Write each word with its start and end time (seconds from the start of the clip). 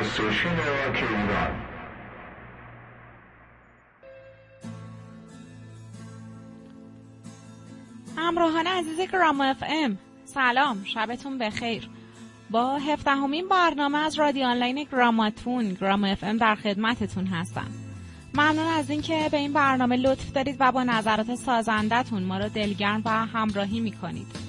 station 0.00 0.56
راک 0.56 0.96
ایران 0.96 1.50
همراهان 8.16 8.66
عزیز 8.66 9.00
Grama 9.12 9.40
FM. 9.40 9.98
سلام 10.24 10.84
شبتون 10.84 11.38
بخیر. 11.38 11.88
با 12.50 12.76
هفدهمین 12.76 13.48
برنامه 13.48 13.98
از 13.98 14.18
رادیو 14.18 14.46
آنلاین 14.46 14.84
Gramatune 14.92 15.74
Grama 15.74 16.04
FM 16.04 16.36
در 16.36 16.54
خدمتتون 16.54 17.26
هستم. 17.26 17.70
ممنون 18.34 18.66
از 18.66 18.90
اینکه 18.90 19.28
به 19.30 19.36
این 19.36 19.52
برنامه 19.52 19.96
لطف 19.96 20.32
دارید 20.32 20.56
و 20.60 20.72
با 20.72 20.84
نظرات 20.84 21.34
سازندتون 21.34 22.22
ما 22.22 22.38
رو 22.38 22.48
دلگرم 22.48 23.02
و 23.04 23.10
همراهی 23.10 23.80
می‌کنید. 23.80 24.47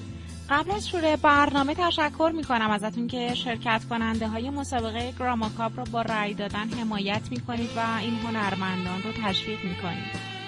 قبل 0.50 0.72
از 0.72 0.90
شروع 0.90 1.16
برنامه 1.16 1.76
تشکر 1.76 2.32
می 2.36 2.44
کنم 2.44 2.72
ازتون 2.72 3.08
که 3.08 3.36
شرکت 3.36 3.82
کننده 3.90 4.28
های 4.28 4.50
مسابقه 4.50 5.14
Grama 5.20 5.57
Cup 5.57 5.80
رو 5.80 5.86
با 5.92 6.02
رأی 6.02 6.34
دادن 6.34 6.70
حمایت 6.70 7.22
می 7.32 7.40
کنید 7.40 7.70
و 7.76 7.98
این 8.02 8.16
هنرمندان 8.16 9.02
رو 9.04 9.12
تشویق 9.24 9.64
می 9.64 9.76
کنید. 9.76 10.40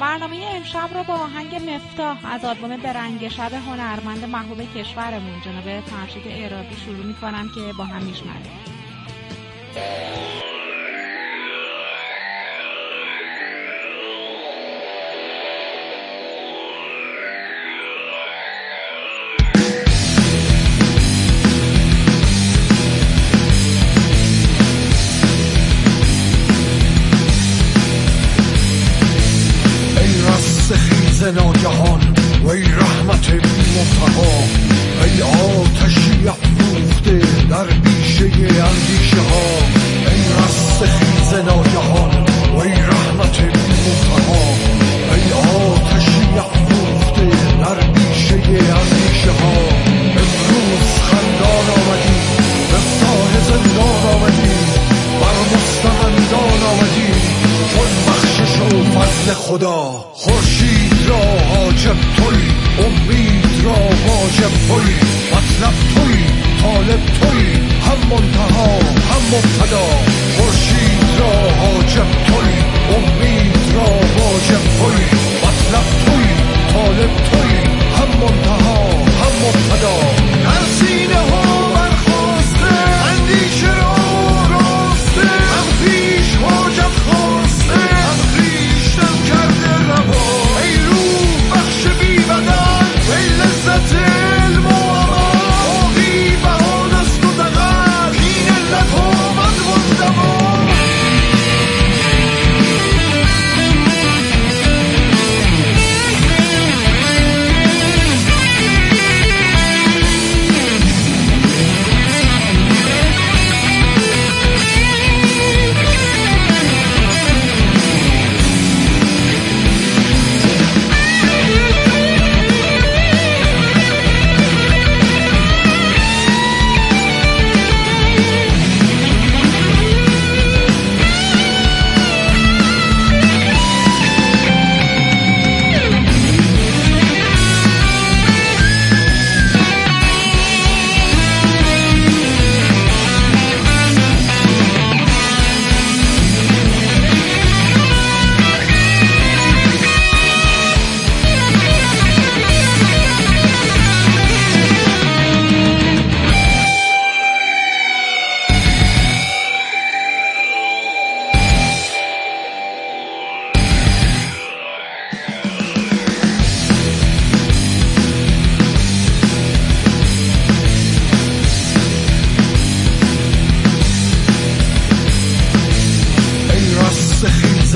برنامه 0.00 0.36
امشب 0.54 0.90
رو 0.94 1.02
با 1.02 1.14
آهنگ 1.14 1.70
مفتاح 1.70 2.26
از 2.26 2.44
آلبوم 2.44 2.76
برنگ 2.76 3.28
شب 3.28 3.52
هنرمند 3.52 4.24
محبوب 4.24 4.60
کشورمون 4.74 5.40
جناب 5.44 5.80
فرشید 5.80 6.26
ایرابی 6.26 6.76
شروع 6.76 7.06
می 7.06 7.14
کنم 7.14 7.48
که 7.54 7.72
با 7.78 7.84
هم 7.84 8.02
میشنویم. 8.02 8.60
ناگهان 31.26 32.00
ای 32.44 32.62
رحمت 32.62 33.30
منتها 33.30 34.32
ای 35.04 35.22
آتشی 35.22 36.28
افروخته 36.28 37.18
در 37.50 37.64
بیشه 37.64 38.24
اندیشه 38.24 39.20
ها. 39.30 39.58
ای 40.10 40.22
رست 40.38 40.84
خیز 40.84 41.34
ناگهان 41.34 42.26
ای 42.62 42.72
رحمت 42.72 43.40
منتها 43.40 44.85
فضل 59.26 59.34
خدا 59.34 60.04
خورشید 60.12 61.08
را 61.08 61.16
حاجب 61.16 61.96
توی 62.16 62.42
امید 62.78 63.64
را 63.64 63.72
واجب 63.72 64.50
توی 64.68 64.94
مطلب 65.32 65.74
توی. 65.94 66.45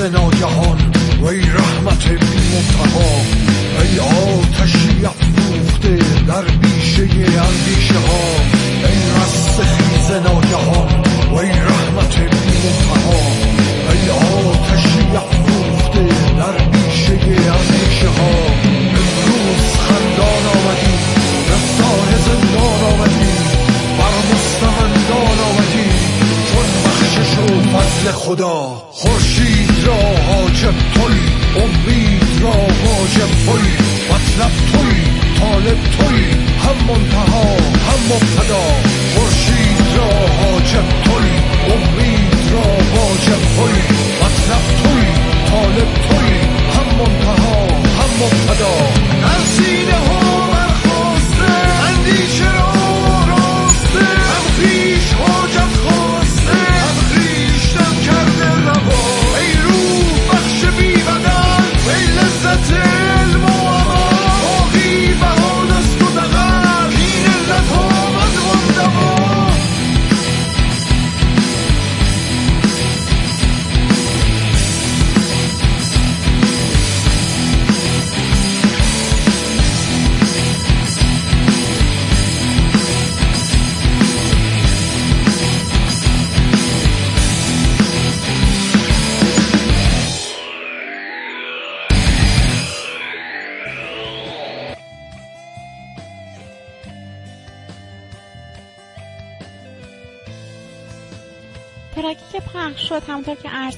ناگهان 0.01 0.77
و 1.21 1.25
ای 1.25 1.41
رحمت 1.41 2.07
بی 2.07 2.15
منتها 2.15 3.21
ای 3.81 3.99
آتشی 3.99 5.05
افروخته 5.05 5.97
در 6.27 6.41
بیشه 6.41 7.01
اندیشه 7.01 7.93
ها 7.93 8.23
ای 8.87 8.99
رست 9.15 9.61
خیز 9.61 10.11
ناگهان 10.11 11.03
و 11.31 11.35
ای 11.35 11.49
رحمت 11.49 12.17
بی 12.19 12.25
منتها 12.25 13.21
ای 13.91 14.09
آتشی 14.09 15.17
افروخته 15.17 16.07
در 16.37 16.65
بیشه 16.71 17.11
اندیشه 17.11 18.07
ها 18.07 18.31
امروز 18.63 19.77
خندان 19.87 20.45
آمدی 20.55 20.93
رفتار 21.51 22.07
زندان 22.25 22.93
آمدی. 22.93 23.50
فضل 28.01 28.11
خدا 28.11 28.83
خورشید 28.91 29.71
را 29.85 29.93
حاجب 30.27 30.75
توی 30.93 31.19
امید 31.63 32.41
را 32.41 32.51
واجب 32.85 33.31
توی 33.45 33.67
مطلب 34.11 34.51
توی 34.71 35.01
طالب 35.39 35.77
توی 35.97 36.23
هم 36.63 36.77
منتها 36.87 37.43
هم 37.87 37.99
مبتدا 38.09 38.65
خورشید 39.15 39.97
را 39.97 40.27
حاجب 40.41 40.87
توی 41.03 41.29
امید 41.73 42.51
را 42.51 42.67
واجب 42.95 43.41
توی 43.55 43.81
مطلب 44.21 44.63
توی 44.83 45.05
طالب 45.49 45.93
توی 45.93 46.39
هم 46.73 46.97
منتها 46.97 47.67
هم 47.97 48.09
مبتدا. 48.21 48.75
از 49.35 49.43
سینه 49.43 50.20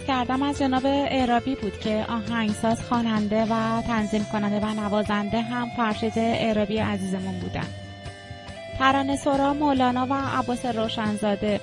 کردم 0.08 0.44
از 0.44 0.60
جناب 0.60 0.86
اعرابی 0.86 1.56
بود 1.56 1.80
که 1.80 2.06
آهنگساز 2.10 2.82
خواننده 2.82 3.44
و 3.44 3.82
تنظیم 3.82 4.26
کننده 4.32 4.60
و 4.60 4.74
نوازنده 4.74 5.42
هم 5.42 5.68
فرشید 5.78 6.14
اعرابی 6.16 6.78
عزیزمون 6.78 7.40
بودن. 7.40 7.68
ترانه 8.80 9.16
سورا 9.16 9.54
مولانا 9.54 10.08
و 10.10 10.14
عباس 10.14 10.66
روشنزاده. 10.66 11.60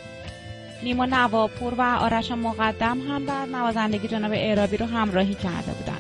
نیما 0.83 1.07
نواپور 1.07 1.75
و 1.79 1.83
آرش 1.83 2.33
مقدم 2.33 3.01
هم 3.01 3.25
در 3.25 3.45
نوازندگی 3.45 4.09
جناب 4.09 4.33
اعرابی 4.33 4.77
رو 4.77 4.87
همراهی 4.87 5.35
کرده 5.35 5.73
بودن. 5.73 5.99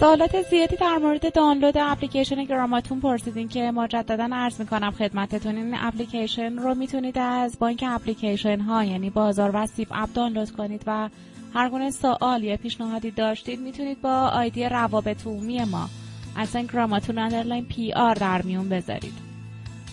سوالات 0.00 0.42
زیادی 0.42 0.76
در 0.76 0.96
مورد 0.96 1.32
دانلود 1.32 1.78
اپلیکیشن 1.78 2.44
گراماتون 2.44 3.00
پرسیدین 3.00 3.48
که 3.48 3.70
مجددا 3.70 4.28
عرض 4.32 4.60
می‌کنم 4.60 4.90
خدمتتون. 4.90 5.56
این 5.56 5.74
اپلیکیشن 5.78 6.58
رو 6.58 6.74
می‌تونید 6.74 7.18
از 7.18 7.58
بانک 7.58 7.84
اپلیکیشن 7.88 8.60
ها 8.60 8.84
یعنی 8.84 9.10
بازار 9.10 9.50
و 9.54 9.66
سیب 9.66 9.88
اپ 9.90 10.08
دانلود 10.14 10.50
کنید 10.50 10.82
و 10.86 11.08
هر 11.54 11.68
گونه 11.68 11.90
سوال 11.90 12.44
یا 12.44 12.56
پیشنهادی 12.56 13.10
داشتید 13.10 13.60
می‌تونید 13.60 14.00
با 14.00 14.28
آیدی 14.28 14.64
روابط 14.64 15.26
عمومی 15.26 15.64
ما 15.64 15.88
at 16.36 16.62
sign 16.62 17.18
Gramatune 17.18 17.64
underline 17.64 17.92
PR 17.92 18.14
در 18.14 18.42
میون 18.42 18.68
بذارید. 18.68 19.32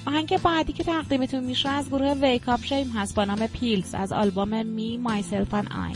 آهنگ 0.07 0.37
بعدی 0.37 0.73
که 0.73 0.83
تقدیمتون 0.83 1.43
میشه 1.43 1.69
از 1.69 1.89
گروه 1.89 2.13
ویکاپ 2.13 2.63
شیم 2.63 2.89
هست 2.89 3.15
با 3.15 3.25
نام 3.25 3.47
Pills 3.47 3.95
از 3.95 4.11
آلبوم 4.11 4.65
Me, 4.65 4.97
Myself 4.97 5.51
and 5.51 5.71
I 5.71 5.93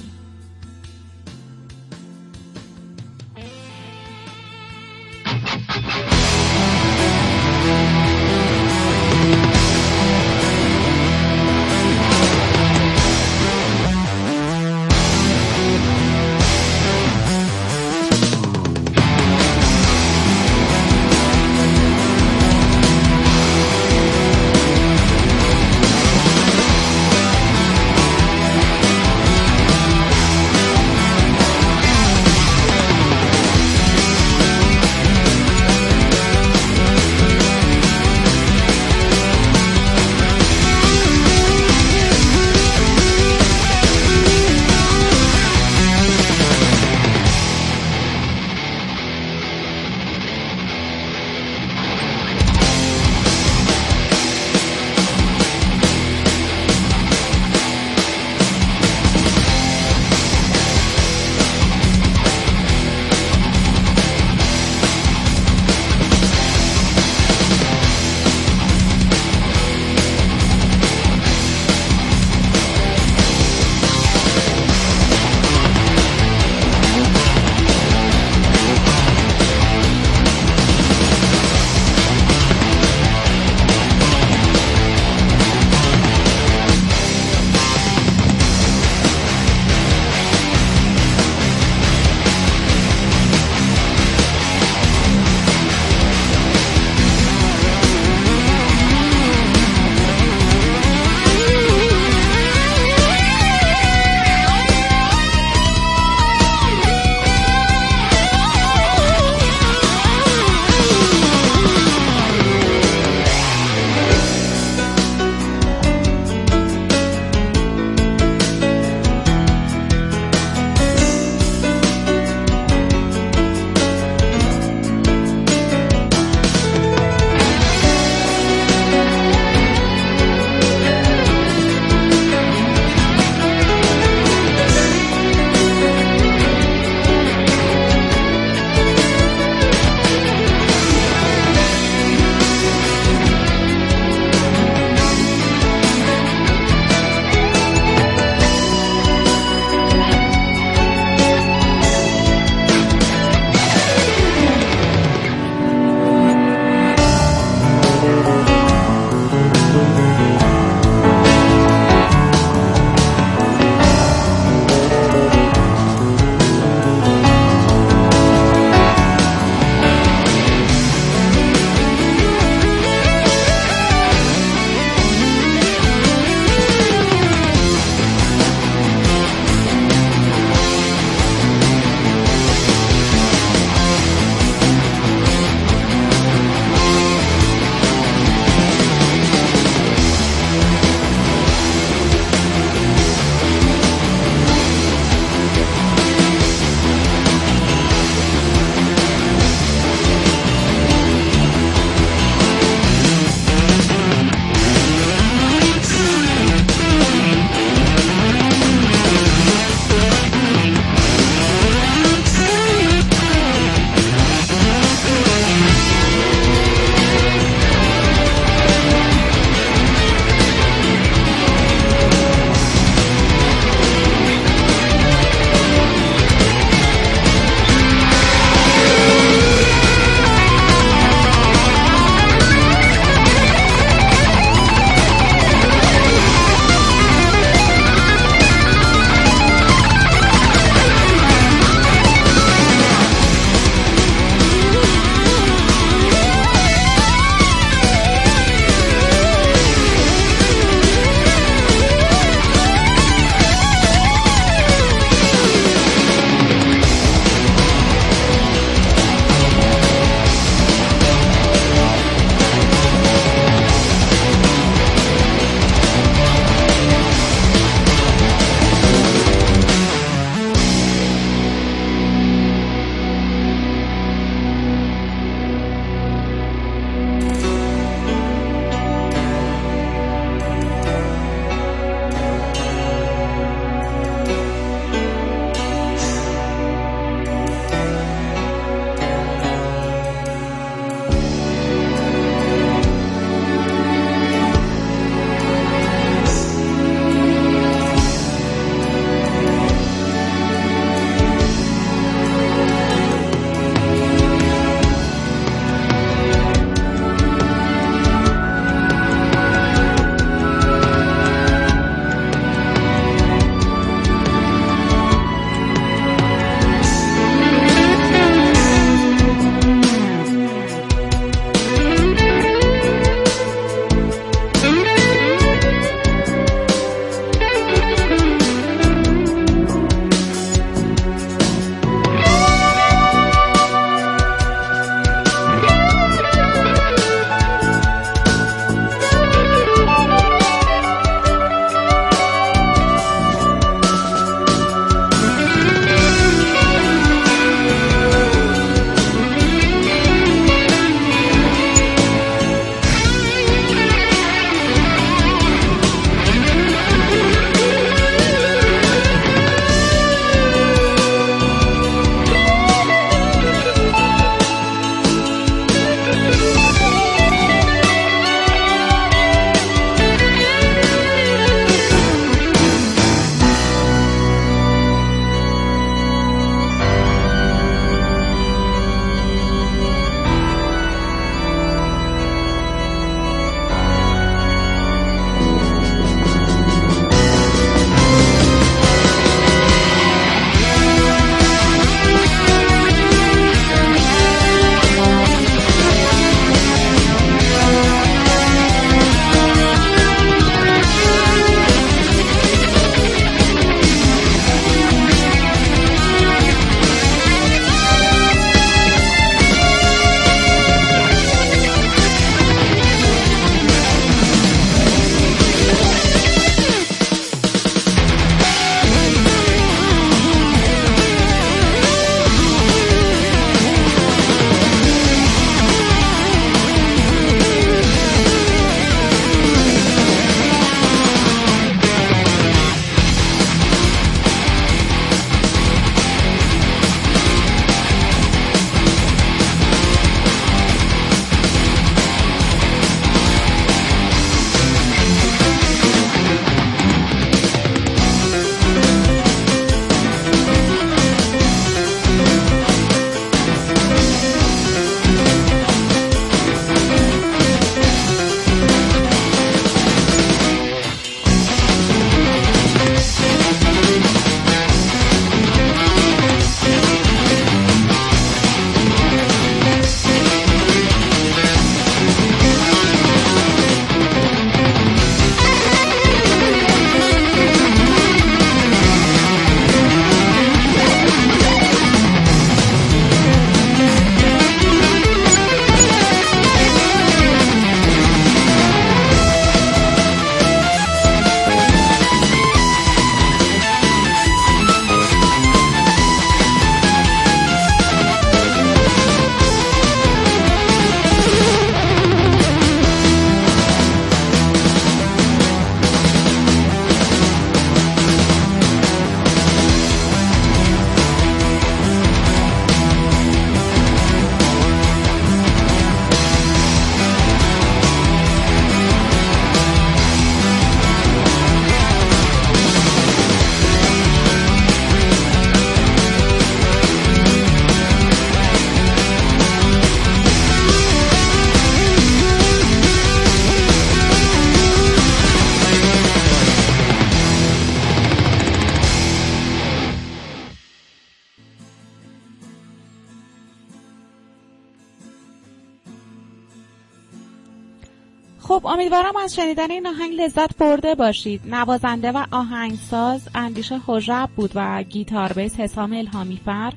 امیدوارم 548.84 549.16
از 549.16 549.36
شنیدن 549.36 549.72
این 549.72 549.88
آهنگ 549.88 550.14
لذت 550.14 550.58
برده 550.58 550.96
باشید. 550.96 551.42
نوازنده 551.46 552.12
و 552.12 552.26
آهنگساز 552.32 553.22
اندیشه 553.36 553.82
حجب 553.88 554.30
بود 554.36 554.52
و 554.56 554.84
گیتار 554.84 555.34
بیس 555.34 555.56
حسام 555.56 555.94
الهامی 555.94 556.42
فر. 556.46 556.74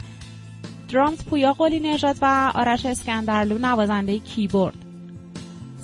درامز 0.89 1.25
پویا 1.25 1.53
قلی 1.53 1.81
نژاد 1.81 2.17
و 2.23 2.53
آرش 2.55 2.87
اسکندرلو 2.87 3.59
نوازنده 3.59 4.19
کیبورد. 4.19 4.75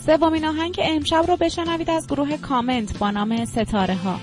سومین 0.07 0.45
آهنگ 0.45 0.81
امشب 0.83 1.25
رو 1.29 1.37
بشنوید 1.37 1.91
از 1.91 2.07
گروه 2.07 2.37
کامنت 2.37 2.99
با 2.99 3.11
نام 3.11 3.45
ستاره 3.45 3.95
ها 3.95 4.21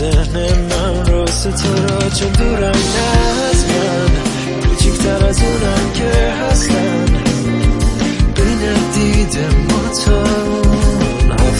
ذهن 0.00 0.36
من 0.70 1.06
راست 1.06 1.48
تو 1.48 1.74
را 1.74 2.10
چون 2.10 2.32
دورم 2.32 2.60
نه 2.60 3.10
از 3.50 3.64
من. 3.64 4.10
کچکتر 4.70 5.26
از 5.26 5.38
اونم 5.42 5.92
که 5.94 6.32
هستن 6.32 7.04
بین 8.36 8.62
دید 8.94 9.38
ما 9.68 9.88
تا 10.04 10.24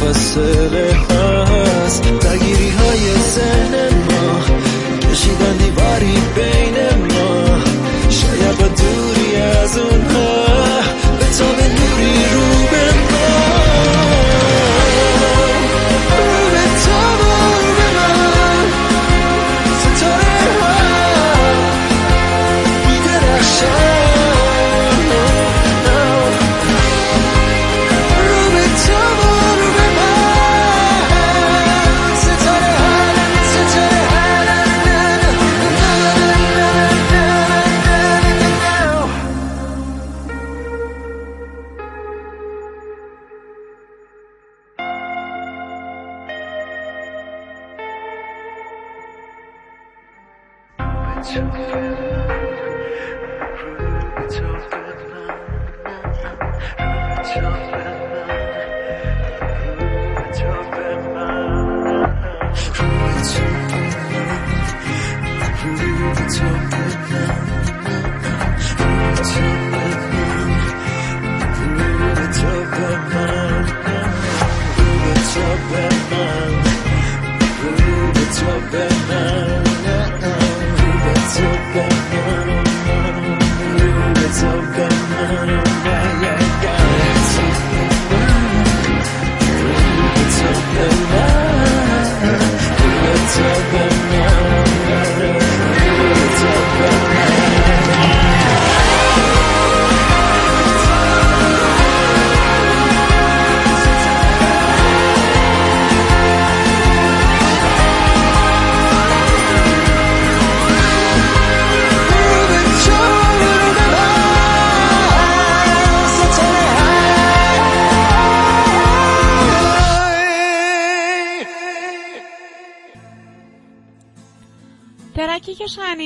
فاصله 0.00 0.92
هست. 1.11 2.03
دگیری 2.03 2.70
های 2.70 3.14
ذهن 3.35 3.69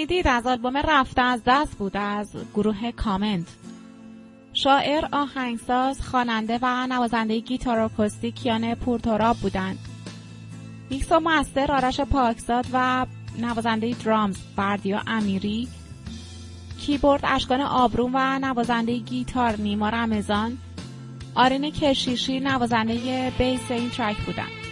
شنیدید 0.04 0.28
از 0.28 0.46
آلبوم 0.46 0.76
رفته 0.76 1.22
از 1.22 1.42
دست 1.46 1.78
بود 1.78 1.96
از 1.96 2.36
گروه 2.54 2.90
کامنت. 2.90 3.46
شاعر 4.52 5.04
آهنگساز 5.12 6.00
خواننده 6.00 6.58
و 6.62 6.86
نوازنده 6.86 7.38
گیتار 7.38 7.78
اکوستیک 7.78 8.46
یان 8.46 8.74
پورتوراب 8.74 9.36
بودند. 9.36 9.78
میکس 10.90 11.12
و 11.12 11.20
master 11.20 11.72
آرش 11.72 12.00
پاکزاد 12.00 12.66
و 12.72 13.06
نوازنده 13.38 13.96
درامز 14.04 14.36
بردیا 14.56 15.02
امیری. 15.06 15.68
کیبورد 16.80 17.24
اشکان 17.24 17.60
آبروم 17.60 18.10
و 18.14 18.38
نوازنده 18.38 18.98
گیتار 18.98 19.56
نیما 19.56 19.88
رمزان 19.88 20.58
آرین 21.34 21.70
کشیشی 21.70 22.40
نوازنده 22.40 23.32
بیس 23.38 23.70
این 23.70 23.90
ترک 23.90 24.16
بودن 24.16 24.63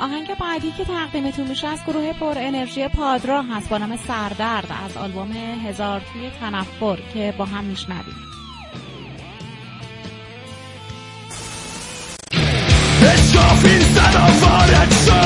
آهنگ 0.00 0.34
بعدی 0.40 0.72
که 0.78 0.84
تقدیمتون 0.84 1.46
میشه 1.46 1.68
از 1.68 1.78
گروه 1.86 2.12
پر 2.12 2.34
انرژی 2.36 2.88
پادرا 2.88 3.42
هست. 3.42 3.68
با 3.68 3.78
نام 3.78 3.98
سردرد 4.08 4.72
از 4.86 4.96
آلبوم 4.96 5.32
هزار 5.66 6.00
توی 6.12 6.30
تنفر 6.40 6.98
که 7.14 7.34
با 7.38 7.44
هم 7.44 7.64
میشنویم. 7.64 8.16
اشکافین 13.02 13.80
صدا 13.80 14.26
وارد 14.42 14.92
شو. 15.06 15.20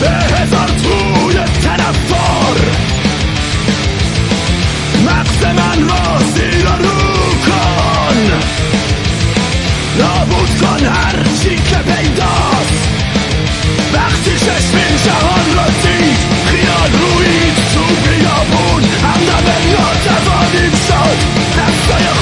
به 0.00 0.10
هزار 0.10 0.68
توی 0.68 1.34
تنفر. 1.34 2.58
مغز 5.06 5.44
من 5.44 5.88
را 5.88 6.18
زیر 6.18 6.64
رو 6.64 6.98
کن. 7.46 8.81
نابود 9.98 10.50
کن 10.60 10.86
هر 10.86 11.16
چی 11.42 11.56
که 11.56 11.76
پیداست. 11.76 12.82
وقتی 13.94 14.30
چشم 14.30 14.76
جهان 15.04 15.56
را 15.56 15.66
دید 15.82 16.18
خیال 16.46 16.92
روید 16.92 17.56
تو 17.74 17.84
بیابون 18.04 18.82
همدم 18.82 19.62
ناتوانیم 19.72 20.72
شد. 20.88 21.18
دستای 21.58 22.21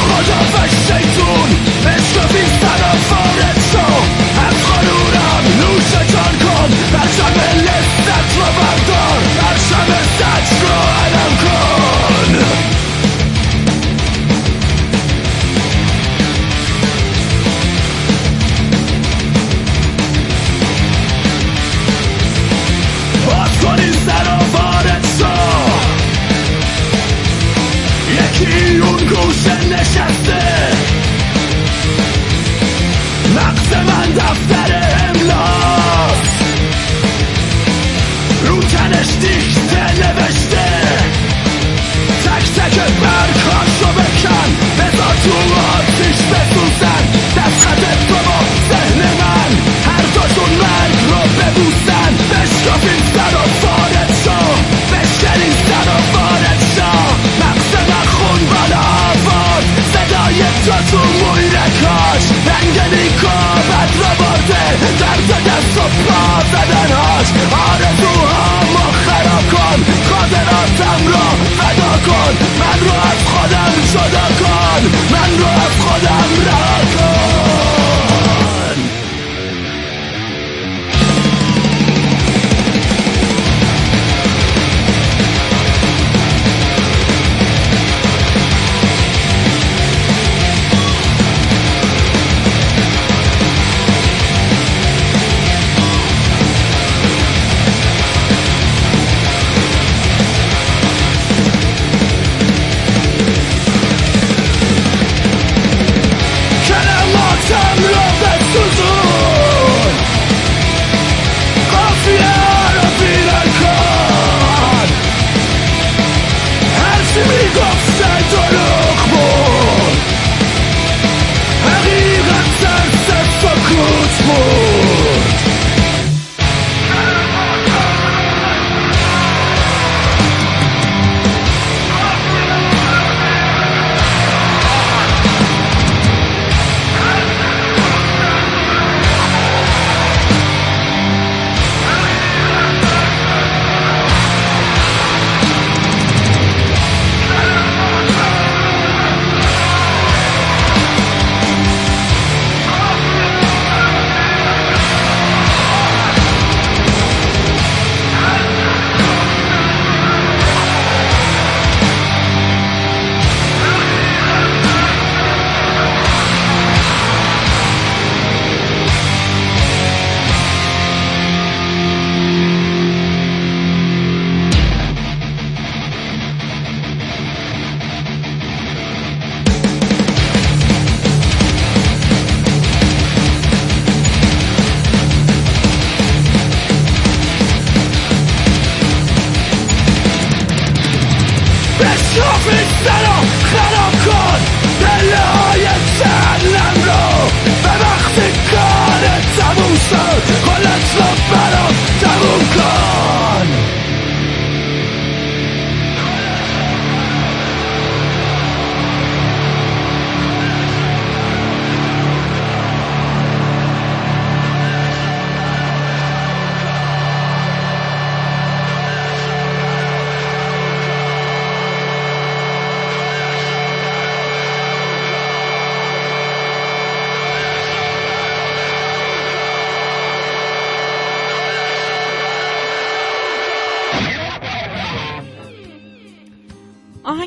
more. 124.38 124.59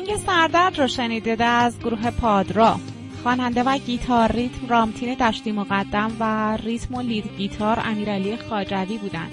آهنگ 0.04 0.16
سردرد 0.26 0.80
رو 0.80 0.86
شنیدید 0.86 1.42
از 1.42 1.78
گروه 1.78 2.10
پادرا. 2.10 2.80
خواننده 3.22 3.62
و 3.62 3.78
گیتار 3.78 4.32
ریتم 4.32 4.68
رامتین 4.68 5.14
دشتی 5.14 5.52
مقدم 5.52 6.16
و 6.20 6.56
ریتم 6.56 6.94
و 6.94 7.02
لید 7.02 7.36
گیتار 7.36 7.82
امیرعلی 7.84 8.36
خاجوی 8.36 8.98
بودند. 8.98 9.32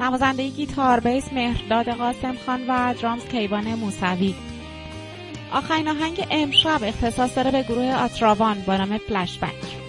نوازنده 0.00 0.48
گیتار 0.48 1.00
بیس 1.00 1.32
مهرداد 1.32 1.88
قاسم 1.88 2.34
خان 2.46 2.60
و 2.68 2.94
درامز 2.94 3.24
کیوان 3.24 3.74
موسوی. 3.74 4.34
آخرین 5.52 5.88
آهنگ 5.88 6.26
امشب 6.30 6.80
اختصاص 6.82 7.36
داره 7.36 7.50
به 7.50 7.62
گروه 7.62 7.94
آتراوان 7.94 8.62
با 8.66 8.76
نام 8.76 8.98
فلشبک 8.98 9.85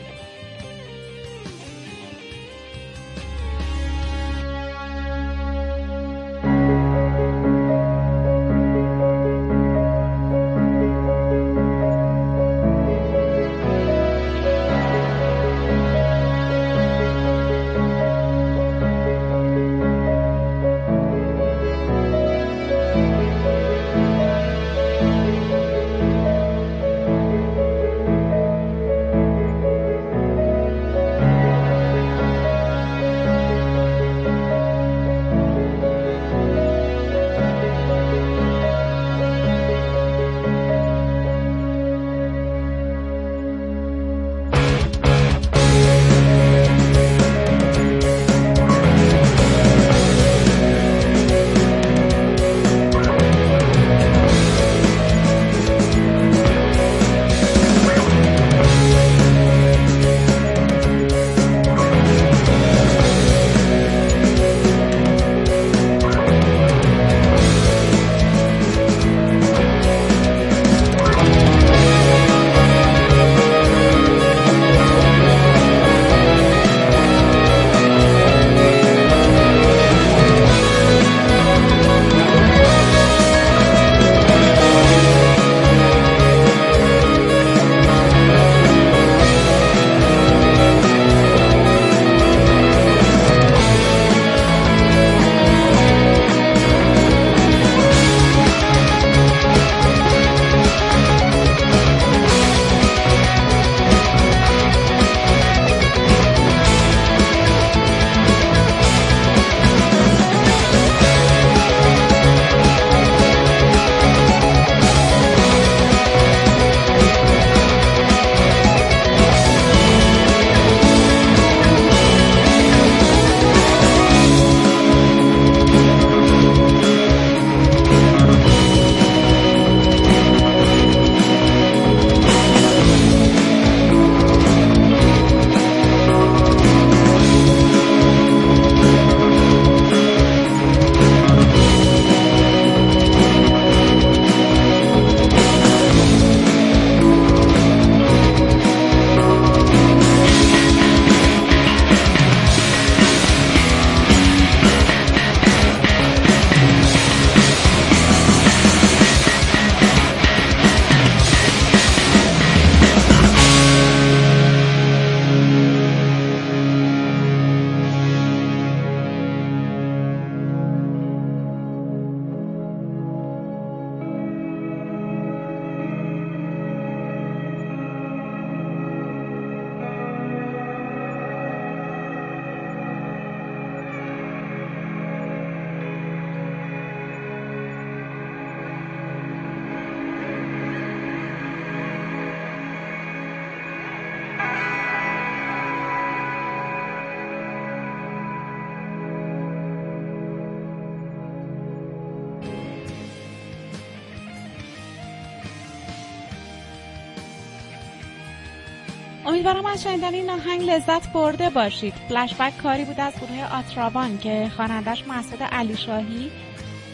امیدوارم 209.48 209.74
از 209.74 209.84
شنیدن 209.84 210.14
این 210.14 210.30
آهنگ 210.30 210.62
لذت 210.70 211.14
برده 211.14 211.50
باشید. 211.50 211.94
فلشبک 212.10 212.58
کاری 212.58 212.86
بود 212.86 213.00
از 213.00 213.14
گروه 213.14 213.58
آتراوان 213.60 214.18
که 214.18 214.52
خوانندش 214.56 215.04
مسعود 215.08 215.44
علی 215.44 215.78
شاهی 215.78 216.32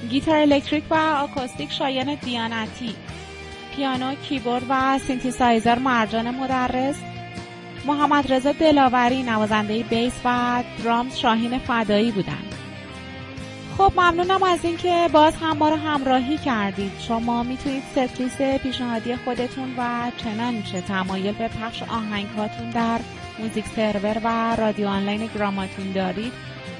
گیتار 0.10 0.38
الکتریک 0.38 0.84
و 0.90 0.94
آکوستیک 0.94 1.72
شایان 1.72 2.16
دیانتی 2.16 2.96
پیانو 3.76 4.16
کیبورد 4.16 4.64
و 4.70 5.00
سینتیسایزر 5.00 5.80
مرجان 5.80 6.30
مدرس 6.30 6.96
محمد 7.86 8.34
رضا 8.34 8.52
دلاوری 8.52 9.24
نوازنده 9.24 9.84
بیس 9.84 10.14
و 10.26 10.64
درامز 10.84 11.18
شاهین 11.18 11.60
فدایی 11.60 12.12
بودند. 12.12 12.53
خب 13.78 13.92
ممنونم 13.96 14.44
از 14.44 14.60
اینکه 14.64 15.10
باز 15.14 15.36
هم 15.36 15.58
ما 15.58 15.70
رو 15.70 15.76
همراهی 15.76 16.38
کردید. 16.38 16.92
شما 17.00 17.44
می‌تونید 17.44 17.84
setlist 17.92 18.58
پیشنهادی 18.58 19.16
خودتون 19.16 19.74
و 19.78 20.12
چنانچه 20.18 20.82
تمایل 20.82 21.32
به 21.32 21.48
پخش 21.48 21.84
آهنگ 21.84 22.28
هاتون 22.38 22.70
در 22.70 23.00
music 23.40 23.66
server 23.76 24.22
و 24.24 24.56
رادیو 24.56 24.88
آنلاین 24.88 25.30
Gramatune 25.36 25.92
دارید 25.92 26.34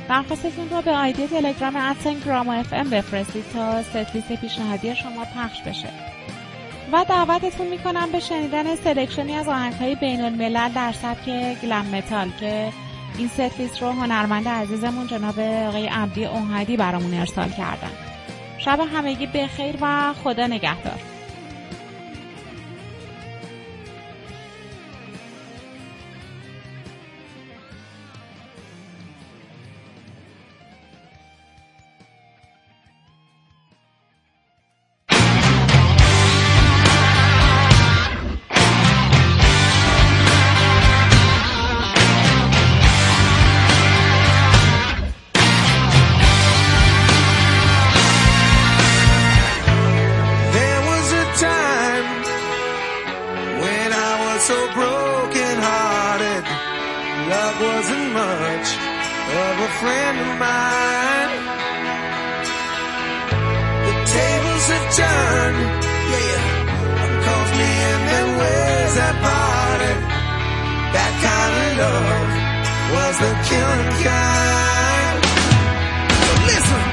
درخواستتون 0.10 0.70
رو 0.70 0.82
به 0.82 0.92
آیدی 0.92 1.28
تلگرام 1.28 1.76
at 1.76 2.20
sign 2.26 2.54
Grama 2.54 2.74
FM 2.74 2.90
بفرستید 2.90 3.46
تا 3.54 3.84
setlist 3.84 4.34
پیشنهادی 4.34 4.96
شما 4.96 5.26
پخش 5.36 5.62
بشه. 5.62 5.90
و 6.92 7.06
دعوتتون 7.10 7.68
می‌کنم 7.68 8.12
به 8.12 8.20
شنیدن 8.20 8.76
selection 8.76 9.30
ی 9.30 9.36
از 9.36 9.48
آهنگ 9.48 9.74
های 9.74 9.96
بین 9.96 10.22
الملل 10.22 10.70
در 10.70 10.92
سبک 10.92 11.26
glam 11.62 11.86
metal 11.86 12.30
که 12.40 12.72
این 13.18 13.28
ست 13.28 13.82
رو 13.82 13.92
هنرمند 13.92 14.48
عزیزمون 14.48 15.08
جناب 15.08 15.40
آقای 15.40 15.88
عبدی 15.88 16.26
اوهدی 16.26 16.78
برامون 16.78 17.14
ارسال 17.14 17.50
کردن. 17.50 17.92
شب 18.58 18.80
همگی 18.80 19.28
بخیر 19.28 19.76
و 19.82 20.14
خدا 20.14 20.48
نگهدار. 20.48 21.13
so 54.48 54.60
broken 54.74 55.56
hearted. 55.64 56.44
Love 57.32 57.56
wasn't 57.64 58.08
much 58.12 58.70
of 59.40 59.54
a 59.68 59.72
friend 59.80 60.16
of 60.20 60.32
mine. 60.44 61.32
The 63.88 63.96
tables 64.18 64.66
have 64.74 64.88
turned, 65.00 65.60
yeah. 66.12 66.44
One 67.04 67.18
calls 67.24 67.52
me 67.60 67.72
and 67.92 68.04
then 68.12 68.28
where's 68.40 68.94
that 69.00 69.16
party? 69.24 69.94
That 70.96 71.14
kind 71.24 71.54
of 71.64 71.72
love 71.80 72.32
was 72.96 73.16
the 73.24 73.34
killing 73.48 73.94
kind. 74.04 75.20
So 76.20 76.32
listen. 76.52 76.93